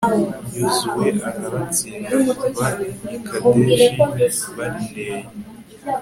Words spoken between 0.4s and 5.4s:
yozuwe arabatsinda kuva i kadeshi barineya